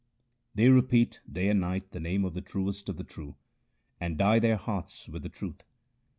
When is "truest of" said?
2.41-2.97